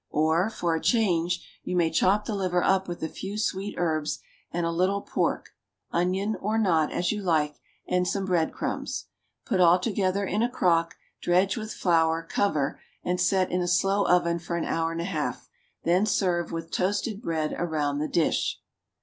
Or, 0.09 0.49
for 0.49 0.73
a 0.73 0.81
change, 0.81 1.47
you 1.63 1.75
may 1.75 1.91
chop 1.91 2.25
the 2.25 2.33
liver 2.33 2.63
up 2.63 2.87
with 2.87 3.03
a 3.03 3.07
few 3.07 3.37
sweet 3.37 3.75
herbs 3.77 4.17
and 4.51 4.65
a 4.65 4.71
little 4.71 5.01
pork 5.03 5.51
(onion, 5.91 6.35
or 6.41 6.57
not, 6.57 6.91
as 6.91 7.11
you 7.11 7.21
like), 7.21 7.57
and 7.87 8.07
some 8.07 8.25
bread 8.25 8.51
crumbs. 8.51 9.05
Put 9.45 9.59
all 9.59 9.77
together 9.77 10.25
in 10.25 10.41
a 10.41 10.49
crock, 10.49 10.95
dredge 11.21 11.55
with 11.55 11.71
flour, 11.71 12.23
cover, 12.23 12.79
and 13.03 13.21
set 13.21 13.51
in 13.51 13.61
a 13.61 13.67
slow 13.67 14.07
oven 14.07 14.39
for 14.39 14.57
an 14.57 14.65
hour 14.65 14.91
and 14.91 15.01
a 15.01 15.05
half; 15.05 15.47
then 15.83 16.07
serve, 16.07 16.51
with 16.51 16.71
toasted 16.71 17.21
bread 17.21 17.53
around 17.55 17.99
the 17.99 18.07
dish. 18.07 18.59